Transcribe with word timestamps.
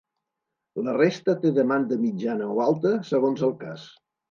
La 0.87 0.95
resta 0.97 1.35
té 1.43 1.51
demanda 1.59 1.99
mitjana 2.07 2.49
o 2.55 2.59
alta, 2.67 2.97
segons 3.13 3.47
el 3.51 3.57
cas. 3.63 3.89